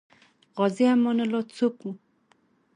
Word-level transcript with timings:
غازي 0.57 0.85
امان 0.93 1.17
الله 1.25 1.41
څوک 1.57 1.75
وو؟ 1.81 1.91